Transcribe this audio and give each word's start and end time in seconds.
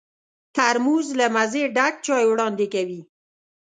ترموز 0.55 1.07
له 1.19 1.27
مزې 1.35 1.63
ډک 1.75 1.95
چای 2.05 2.23
وړاندې 2.27 2.65
کوي. 2.73 3.01